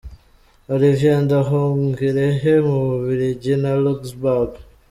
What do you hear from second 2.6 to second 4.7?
mu Bubiligi na Luxembourg.